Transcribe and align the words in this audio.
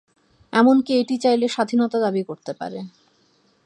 এমনকি 0.53 0.91
এটি 0.93 1.15
চাইলে 1.17 1.47
স্বাধীনতা 1.47 1.97
দাবী 1.99 2.23
করতে 2.23 2.51
পারে। 2.53 2.79